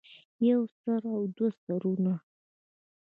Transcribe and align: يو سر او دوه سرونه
يو 0.49 0.61
سر 0.81 1.01
او 1.15 1.21
دوه 1.35 1.49
سرونه 1.63 2.13